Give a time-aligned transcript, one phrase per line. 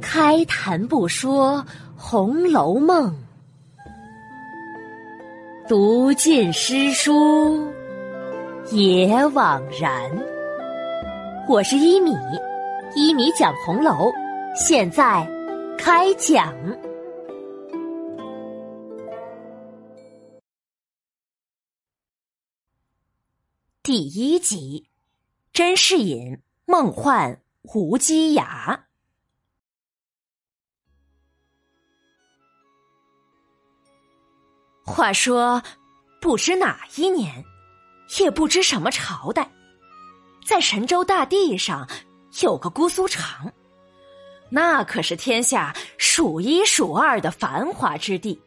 [0.00, 1.58] 开谈不说
[1.96, 3.10] 《红楼梦》，
[5.68, 7.72] 读尽诗书
[8.70, 10.10] 也枉然。
[11.48, 12.12] 我是一米，
[12.94, 14.12] 一米讲红楼，
[14.54, 15.26] 现在
[15.78, 16.54] 开讲。
[23.82, 24.88] 第一集，
[25.52, 28.86] 甄士隐梦幻胡姬雅。
[34.84, 35.60] 话说，
[36.20, 37.44] 不知哪一年，
[38.20, 39.50] 也不知什么朝代，
[40.46, 41.86] 在神州大地上
[42.40, 43.52] 有个姑苏城，
[44.48, 48.40] 那可是天下数一数二的繁华之地，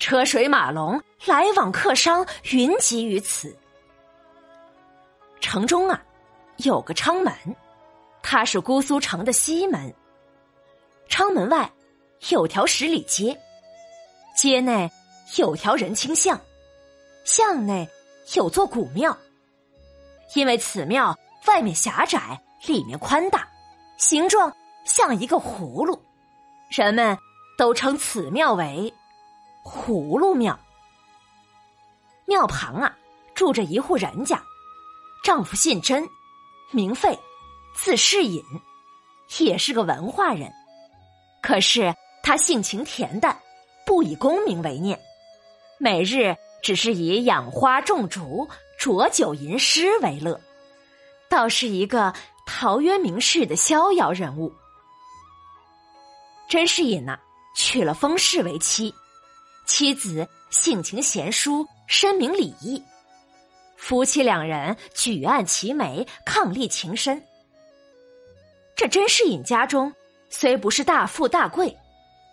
[0.00, 3.56] 车水马龙，来往客商云集于此。
[5.40, 6.02] 城中啊，
[6.56, 7.32] 有个昌门，
[8.28, 9.94] 它是姑苏城的西门。
[11.08, 11.70] 昌门外
[12.30, 13.40] 有条十里街，
[14.36, 14.90] 街内
[15.36, 16.40] 有条人清巷，
[17.24, 17.88] 巷内
[18.34, 19.16] 有座古庙。
[20.34, 21.16] 因为此庙
[21.46, 23.48] 外面狭窄，里面宽大，
[23.96, 24.52] 形状
[24.84, 26.02] 像一个葫芦，
[26.68, 27.16] 人们
[27.56, 28.92] 都称此庙为
[29.64, 30.58] 葫芦庙。
[32.24, 32.98] 庙旁啊，
[33.36, 34.42] 住着一户人家。
[35.22, 36.04] 丈夫姓甄，
[36.72, 37.16] 名费，
[37.76, 38.42] 字士隐，
[39.38, 40.50] 也是个文化人。
[41.42, 43.38] 可是他性情恬淡，
[43.84, 44.98] 不以功名为念，
[45.78, 48.48] 每日只是以养花种竹、
[48.80, 50.40] 浊酒吟诗为乐，
[51.28, 52.12] 倒是一个
[52.46, 54.52] 陶渊明式的逍遥人物。
[56.48, 57.18] 甄士隐呐，
[57.54, 58.92] 娶了封氏为妻，
[59.66, 62.82] 妻子性情贤淑，深明礼义。
[63.76, 67.22] 夫妻两人举案齐眉，伉俪情深。
[68.76, 69.92] 这甄士隐家中
[70.30, 71.74] 虽不是大富大贵，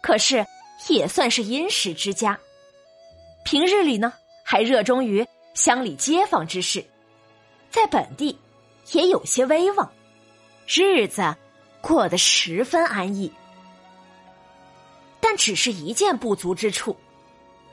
[0.01, 0.45] 可是
[0.89, 2.37] 也算是殷实之家。
[3.45, 6.85] 平日里呢，还热衷于乡里街坊之事，
[7.71, 8.37] 在本地
[8.91, 9.89] 也有些威望，
[10.67, 11.35] 日子
[11.81, 13.31] 过得十分安逸。
[15.21, 16.95] 但只是一件不足之处，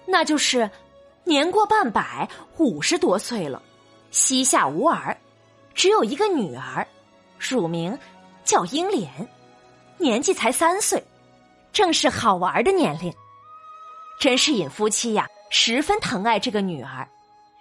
[0.06, 0.70] 那就是。
[1.22, 2.26] 年过半百，
[2.56, 3.62] 五十多岁了，
[4.10, 5.16] 膝下无儿，
[5.74, 6.84] 只有一个女儿，
[7.38, 7.96] 乳名
[8.50, 9.08] 叫英莲，
[9.96, 11.00] 年纪才三岁，
[11.72, 13.14] 正是好玩的年龄。
[14.18, 17.08] 甄士隐夫妻呀，十分疼爱这个女儿，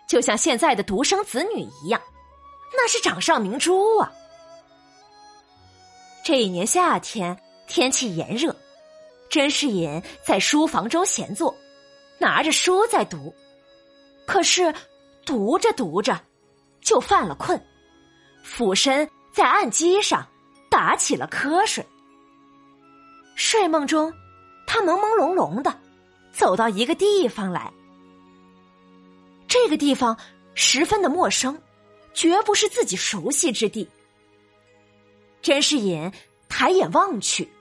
[0.07, 2.01] 就像现在的独生子女一样，
[2.73, 4.11] 那是掌上明珠啊。
[6.25, 8.55] 这一年夏天，天气炎热，
[9.29, 11.55] 甄士隐在书房中闲坐，
[12.17, 13.31] 拿着书在读。
[14.25, 14.73] 可是，
[15.23, 16.19] 读着读着，
[16.81, 17.63] 就犯了困，
[18.43, 20.27] 俯身在案几上
[20.79, 21.85] 打起了瞌睡。
[23.35, 24.13] 睡梦中，
[24.65, 25.77] 他朦朦胧胧的
[26.31, 27.69] 走到一个地方来。
[29.45, 30.17] 这个地方
[30.53, 31.61] 十分的陌生，
[32.13, 33.89] 绝不是自己熟悉之地。
[35.41, 36.09] 甄士隐
[36.47, 37.51] 抬眼望去，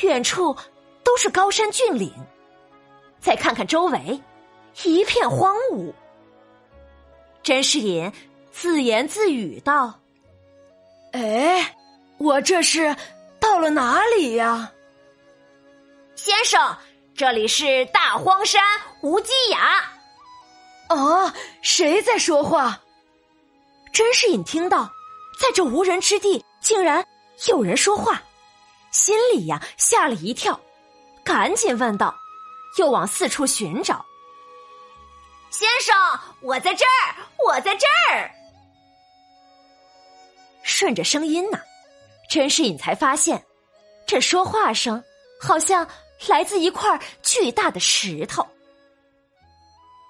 [0.00, 0.56] 远处
[1.04, 2.10] 都是高山峻岭，
[3.20, 4.18] 再看看周围。
[4.84, 5.92] 一片荒芜，
[7.42, 8.10] 甄士隐
[8.50, 10.00] 自言自语道
[11.12, 11.76] ：“哎，
[12.18, 12.94] 我这是
[13.40, 14.70] 到了哪里呀？”
[16.16, 16.76] 先生，
[17.16, 18.62] 这里是大荒山
[19.02, 19.84] 无稽崖。
[20.88, 22.80] 啊，谁在说话？
[23.92, 24.84] 甄士隐听到，
[25.40, 27.06] 在这无人之地，竟然
[27.48, 28.22] 有人说话，
[28.90, 30.60] 心里呀吓了一跳，
[31.24, 32.14] 赶紧问道，
[32.78, 34.04] 又往四处寻找。
[35.50, 35.96] 先生，
[36.40, 37.14] 我在这儿，
[37.46, 38.30] 我在这儿。
[40.62, 41.58] 顺着声音呢，
[42.34, 43.46] 甄士隐才发现，
[44.08, 45.00] 这说话声
[45.40, 45.88] 好像
[46.26, 48.44] 来自一块巨大的石头。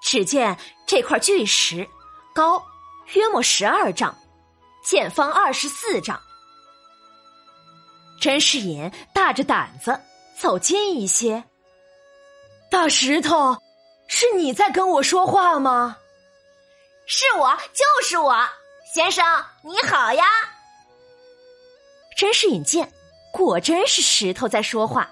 [0.03, 1.87] 只见这块巨石
[2.35, 2.65] 高
[3.13, 4.17] 约莫十二丈，
[4.83, 6.19] 见方二十四丈。
[8.19, 10.01] 甄士隐大着胆子
[10.41, 11.45] 走近一些，
[12.71, 13.55] 大石头。
[14.09, 15.99] 是你在跟我说话吗？
[17.05, 18.35] 是我，就是我，
[18.95, 19.23] 先生
[19.63, 20.25] 你好呀。
[22.17, 22.91] 真是引见，
[23.33, 25.11] 果真是石头在说话，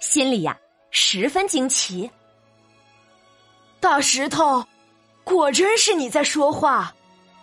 [0.00, 0.56] 心里呀
[0.90, 2.10] 十分惊奇。
[3.80, 4.64] 大石头，
[5.24, 6.94] 果真是你在说话，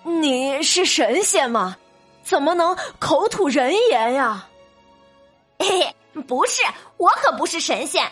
[0.04, 1.76] 你是神仙吗？
[2.24, 4.48] 怎么能口吐人言呀？
[5.60, 5.96] 嘿嘿，
[6.28, 6.64] 不是，
[6.98, 8.10] 我可不是神仙，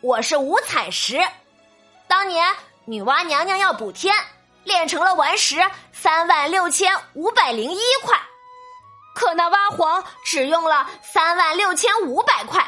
[0.00, 1.20] 我是五彩石。
[2.08, 2.44] 当年
[2.84, 4.14] 女娲娘娘要补天，
[4.64, 5.56] 炼成了顽石
[5.92, 8.18] 三万六千五百零一块。
[9.14, 12.66] 可那挖黄只用了三万六千五百块，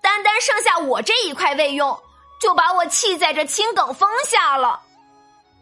[0.00, 2.00] 单单剩下我这一块未用，
[2.40, 4.80] 就把我气在这青埂峰下了。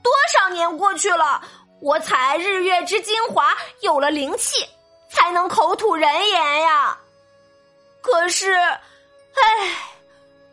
[0.02, 1.42] 多少年过去了，
[1.80, 4.66] 我采日月之精华，有了灵气，
[5.10, 6.96] 才能口吐人言呀。
[8.00, 8.80] 可是，唉，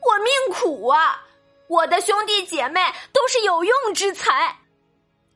[0.02, 1.22] 我命苦啊！
[1.68, 2.82] 我的兄弟姐妹
[3.14, 4.58] 都是有用之才，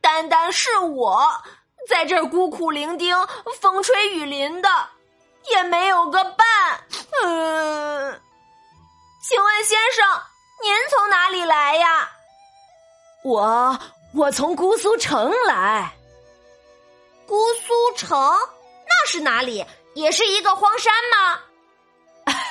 [0.02, 1.44] 单单是我
[1.88, 3.28] 在这儿孤苦伶仃、
[3.60, 4.70] 风吹雨淋的，
[5.50, 6.46] 也没有个伴。
[7.24, 8.22] 嗯，
[9.24, 10.06] 请问先生，
[10.62, 12.10] 您从哪里来呀？
[13.24, 13.80] 我
[14.14, 15.94] 我从姑苏城来。
[17.26, 17.36] 姑
[17.66, 18.18] 苏城
[18.86, 19.66] 那是哪里？
[19.96, 21.40] 也是一个荒山吗？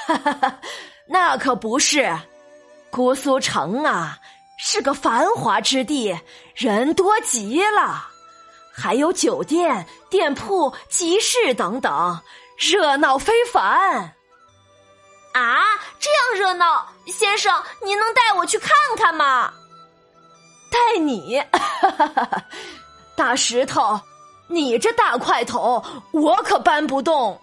[0.06, 0.60] 哈哈哈，
[1.06, 2.18] 那可不是，
[2.90, 4.18] 姑苏城啊，
[4.58, 6.18] 是个繁华之地，
[6.54, 8.08] 人多极了，
[8.76, 12.20] 还有酒店、店铺、集市等等，
[12.58, 14.14] 热闹非凡。
[15.32, 15.64] 啊，
[15.99, 19.52] 这样热闹，先生，您能带我去看看吗？
[20.70, 21.43] 带你，
[23.17, 23.99] 大石头，
[24.49, 25.82] 你这大块头，
[26.12, 27.40] 我可搬不动。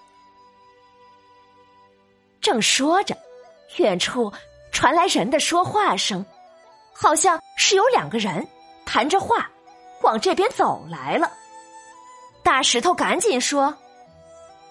[2.42, 3.18] 正说着，
[3.78, 4.32] 远处
[4.72, 6.24] 传来人的说话声，
[6.94, 8.48] 好像是有两个人
[8.86, 9.50] 谈着话
[10.04, 11.32] 往这边走来了。
[12.44, 13.76] 大石头赶紧说：“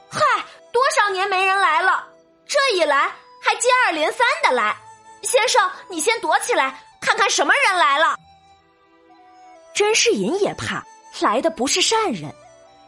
[0.09, 0.21] 嗨，
[0.73, 2.07] 多少年没人来了，
[2.47, 4.77] 这一来还接二连三的来。
[5.23, 8.17] 先生，你先躲起来，看看什么人来了。”
[9.75, 10.85] 甄士隐也怕
[11.21, 12.33] 来的不是善人，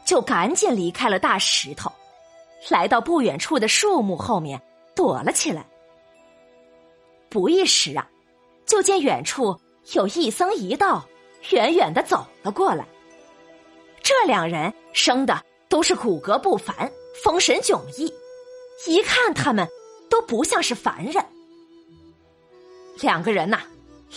[0.05, 1.91] 就赶紧离开了大石头，
[2.69, 4.61] 来到不远处的树木后面。
[4.95, 5.65] 躲了起来。
[7.29, 8.07] 不一时啊，
[8.65, 9.59] 就见远处
[9.91, 11.05] 有一僧一道
[11.51, 12.85] 远远的走了过来。
[14.01, 16.91] 这两人生的都是骨骼不凡，
[17.23, 18.13] 风神迥异，
[18.87, 19.67] 一看他们
[20.09, 21.25] 都不像是凡人。
[23.01, 23.61] 两个人呐，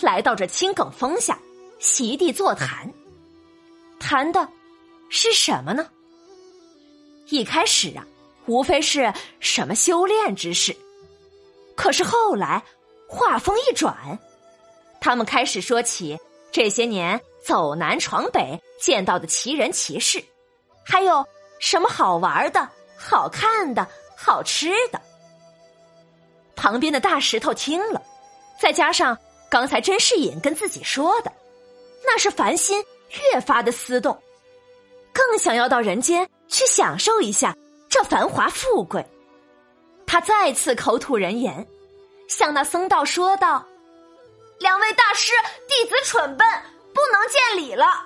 [0.01, 1.37] 来到这青埂峰下，
[1.79, 2.93] 席地座谈，
[3.99, 4.47] 谈的
[5.09, 5.89] 是什么呢？
[7.29, 8.05] 一开始啊。
[8.45, 10.75] 无非是什么修炼之事，
[11.75, 12.63] 可是后来
[13.07, 14.17] 话锋一转，
[14.99, 16.17] 他们开始说起
[16.51, 20.23] 这些年走南闯北见到的奇人奇事，
[20.85, 21.25] 还有
[21.59, 23.87] 什么好玩的、好看的、
[24.17, 24.99] 好吃的。
[26.55, 28.01] 旁边的大石头听了，
[28.59, 29.17] 再加上
[29.49, 31.31] 刚才甄士隐跟自己说的，
[32.05, 32.83] 那是烦心
[33.33, 34.21] 越发的思动，
[35.13, 37.55] 更想要到人间去享受一下。
[37.87, 39.03] 这繁华富贵，
[40.05, 41.65] 他再次口吐人言，
[42.27, 43.65] 向那僧道说道
[44.59, 45.31] ：“两位大师，
[45.67, 46.47] 弟子蠢笨，
[46.93, 48.05] 不能见礼了。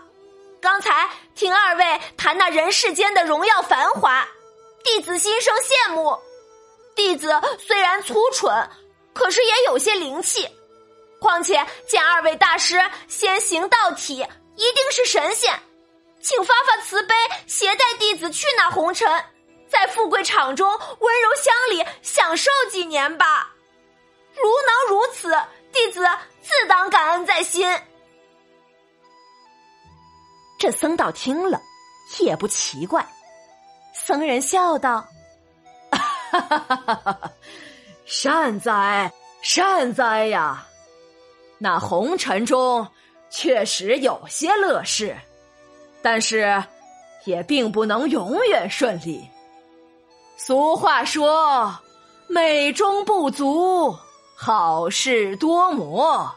[0.62, 4.26] 刚才听二位谈那人世间的荣耀繁华，
[4.84, 6.18] 弟子心生羡慕。
[6.96, 8.70] 弟子虽然粗蠢，
[9.14, 10.48] 可是也有些灵气。
[11.20, 15.60] 况且见二位大师先行道体，一定是神仙，
[16.22, 17.16] 请发发慈悲，
[17.48, 19.12] 携带弟子去那红尘。”
[19.68, 20.70] 在富贵场中
[21.00, 23.52] 温柔乡里享受几年吧，
[24.36, 25.36] 如能如此，
[25.74, 26.00] 弟子
[26.42, 27.68] 自当感恩在心。
[30.58, 31.60] 这僧道听了
[32.20, 33.06] 也不奇怪，
[33.94, 35.06] 僧人笑道：“，
[38.06, 40.66] 善哉善哉呀！
[41.58, 42.88] 那红尘中
[43.30, 45.18] 确实有些乐事，
[46.02, 46.64] 但是
[47.26, 49.28] 也并不能永远顺利。”
[50.38, 51.78] 俗话说
[52.28, 53.98] ：“美中不足，
[54.46, 56.36] 好事多磨。”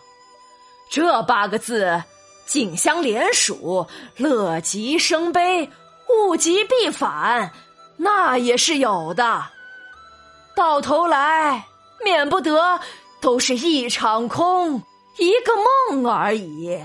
[0.88, 2.04] 这八个字
[2.46, 5.68] 紧相连属，乐极生悲，
[6.08, 7.50] 物极必反，
[7.96, 9.42] 那也是有的。
[10.54, 11.66] 到头来，
[12.04, 12.78] 免不得
[13.20, 14.80] 都是一场空，
[15.18, 15.52] 一个
[15.90, 16.80] 梦而已。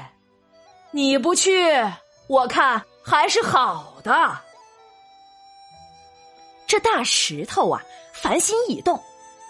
[0.90, 1.72] 你不去，
[2.28, 4.40] 我看还是好的。
[6.66, 9.00] 这大石头啊，烦心已动，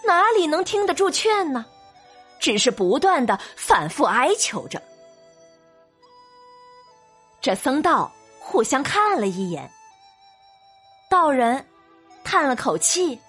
[0.03, 1.65] 哪里能听得住劝呢？
[2.39, 4.81] 只是不断的反复哀求着。
[7.39, 9.71] 这僧道互相看了一眼，
[11.09, 11.65] 道人
[12.23, 13.19] 叹了口气：“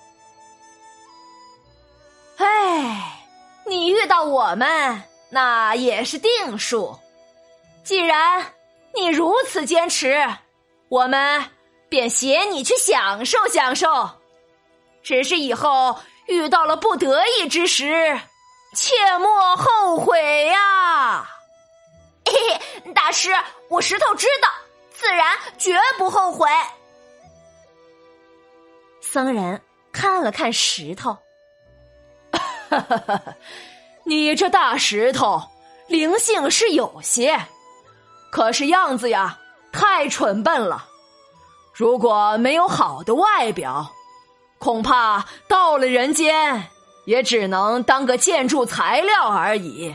[2.39, 3.27] 哎，
[3.67, 6.99] 你遇到我们，那也是定数。
[7.85, 8.55] 既然
[8.95, 10.27] 你如此坚持，
[10.89, 11.45] 我们……”
[11.93, 14.09] 便携你去享受享受，
[15.03, 15.99] 只是以后
[16.33, 18.19] 遇到了不得已之时，
[18.75, 21.29] 切莫后悔呀！
[22.25, 22.33] 嘿
[22.85, 23.31] 嘿，大师，
[23.69, 24.49] 我石头知道，
[24.93, 26.49] 自然绝不后悔。
[29.01, 29.61] 僧人
[29.93, 31.19] 看了看石头，
[34.05, 35.43] 你这大石头
[35.87, 37.39] 灵性是有些，
[38.31, 39.39] 可是样子呀
[39.71, 40.89] 太蠢笨了。
[41.75, 43.93] 如果没有好的外表，
[44.63, 46.71] 恐怕到了人间
[47.05, 49.93] 也只能当个建筑材料而已。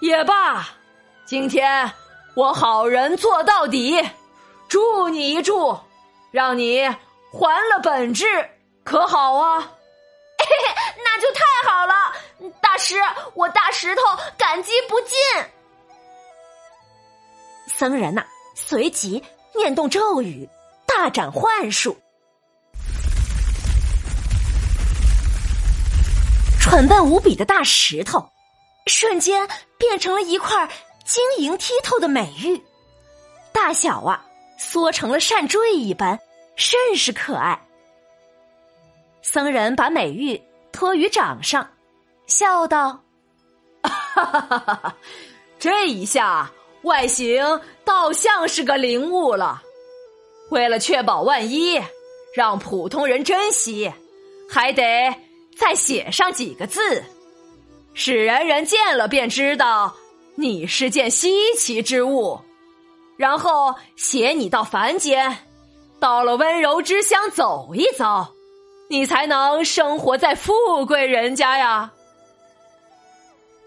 [0.00, 0.68] 也罢，
[1.24, 1.90] 今天
[2.34, 4.06] 我好人做到底，
[4.68, 5.74] 助你一助，
[6.30, 6.86] 让你
[7.32, 8.26] 还了本质，
[8.84, 9.72] 可好啊？
[11.02, 11.94] 那就太好了，
[12.60, 12.96] 大师，
[13.32, 14.02] 我大石头
[14.36, 15.16] 感激不尽。
[17.66, 18.22] 僧人呐，
[18.54, 20.46] 随即念动咒语，
[20.86, 21.96] 大展幻术，
[26.70, 28.30] 蠢笨无比的大石头，
[28.86, 30.70] 瞬间变成了一块
[31.04, 32.62] 晶莹剔透的美玉，
[33.52, 34.24] 大小啊，
[34.56, 36.20] 缩成了扇坠一般，
[36.54, 37.60] 甚是可爱。
[39.20, 41.68] 僧人把美玉托于掌上，
[42.28, 43.02] 笑道
[43.82, 44.96] ：“哈哈哈哈哈，
[45.58, 49.60] 这一下外形倒像是个灵物了。
[50.52, 51.82] 为了确保万一，
[52.32, 53.92] 让普通人珍惜，
[54.48, 55.12] 还得
[55.60, 57.04] 再写上几个字，
[57.92, 59.94] 使人人见了便知道
[60.34, 62.40] 你是件稀奇之物。
[63.18, 65.36] 然后携你到凡间，
[66.00, 68.32] 到了温柔之乡走一遭。”
[68.88, 71.92] 你才能生活在富贵人家呀！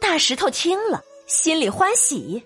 [0.01, 2.43] 大石头听了，心里欢喜，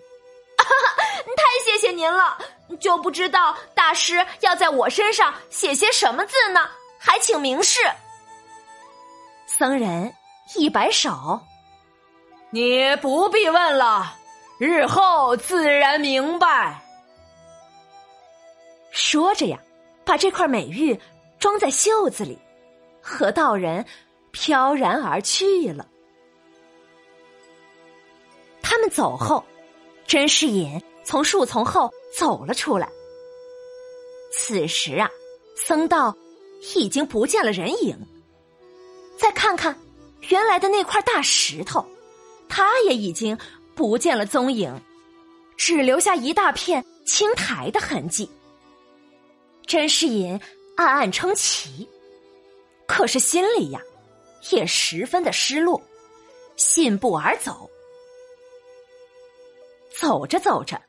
[1.36, 2.38] 太谢谢您了。
[2.80, 6.70] 就不知道大师要在我身上写些什么字呢？
[7.00, 7.80] 还请明示。
[9.58, 10.14] 僧人
[10.56, 11.42] 一摆手
[12.52, 14.16] ：“你不必问了，
[14.60, 16.80] 日后自然明白。”
[18.92, 19.60] 说着呀，
[20.06, 21.00] 把这块美玉
[21.40, 22.38] 装在袖子里。
[23.02, 23.86] 和道人
[24.32, 25.88] 飘然而去了。
[28.62, 29.42] 他们走后，
[30.06, 32.90] 甄士隐从树丛后走了出来。
[34.30, 35.10] 此时啊，
[35.56, 36.14] 僧道
[36.76, 37.98] 已经不见了人影。
[39.18, 39.78] 再看看
[40.30, 41.86] 原来的那块大石头，
[42.48, 43.38] 他也已经
[43.76, 44.82] 不见了踪影，
[45.58, 48.30] 只留下一大片青苔的痕迹。
[49.66, 50.40] 甄士隐
[50.76, 51.88] 暗暗称奇。
[52.88, 53.82] 可是心里呀，
[54.52, 55.82] 也十分的失落，
[56.56, 57.70] 信步而走。
[59.94, 60.82] 走着走着，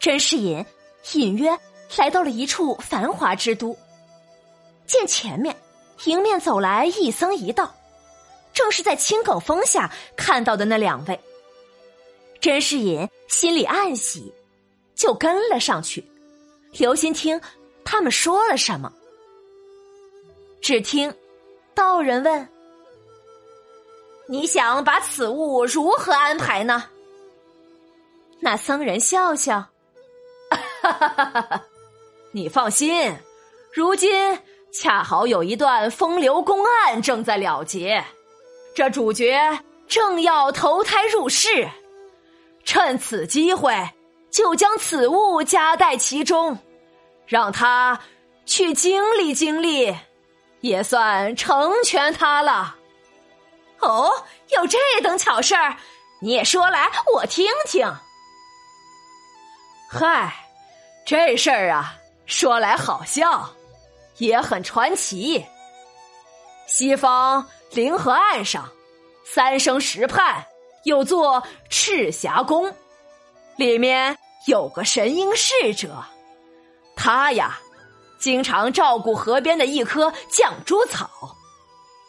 [0.00, 0.64] 甄士隐
[1.12, 1.56] 隐约
[1.96, 3.76] 来到了一处繁华之都。
[4.86, 5.54] 见前面
[6.04, 7.74] 迎面走来一僧一道，
[8.52, 11.20] 正是在青埂峰下看到的那两位。
[12.40, 14.32] 甄士隐心里暗喜，
[14.94, 16.04] 就跟了上去，
[16.72, 17.40] 留心听
[17.84, 18.92] 他们说了什么。
[20.60, 21.14] 只听。
[21.72, 22.48] 道人问
[24.28, 26.84] ：“你想把此物如何安排呢？”
[28.40, 29.64] 那僧人笑笑
[30.50, 31.64] ：“哈哈哈哈哈，
[32.32, 33.16] 你放心，
[33.72, 34.38] 如今
[34.72, 38.04] 恰好有一段风流公案正在了结，
[38.74, 39.58] 这主角
[39.88, 41.68] 正要投胎入世，
[42.64, 43.74] 趁此机会
[44.30, 46.58] 就将此物夹带其中，
[47.26, 48.00] 让他
[48.46, 49.94] 去经历经历。”
[50.60, 52.76] 也算成全他了。
[53.78, 54.12] 哦，
[54.50, 55.74] 有这等巧事儿，
[56.20, 57.90] 你也说来我听听。
[59.90, 60.34] 嗨，
[61.06, 61.94] 这事儿啊，
[62.26, 63.50] 说来好笑，
[64.20, 65.44] 也很传奇。
[66.68, 68.70] 西方灵河岸上，
[69.24, 70.46] 三生石畔
[70.84, 72.72] 有座赤霞宫，
[73.56, 76.04] 里面有个神瑛侍者，
[76.94, 77.58] 他呀。
[78.18, 81.08] 经常照顾河边的一棵绛珠草，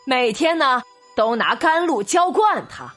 [0.05, 0.83] 每天呢
[1.15, 2.93] 都拿甘露浇灌它。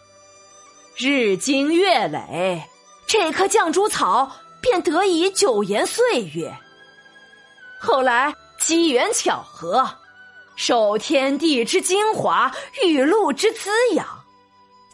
[0.97, 2.69] 日积月累，
[3.07, 6.53] 这棵绛珠草便得以久延岁月。
[7.79, 9.99] 后来机缘巧合，
[10.57, 14.25] 受天地之精华、雨露之滋养，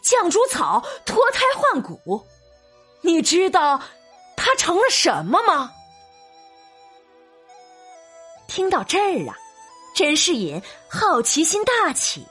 [0.03, 2.25] 绛珠草脱胎换骨。
[3.01, 3.81] 你知道
[4.35, 5.71] 它成了什么吗？
[8.47, 9.37] 听到这儿啊，
[9.95, 12.27] 甄士隐好奇心大起，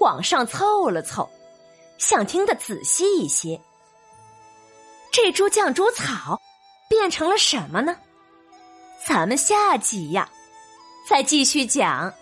[0.00, 1.30] 往上凑了凑，
[1.98, 3.60] 想听得仔细一些。
[5.12, 6.42] 这株绛珠草
[6.88, 7.96] 变成了什么呢？
[9.06, 10.28] 咱们下集呀，
[11.08, 12.12] 再继续讲。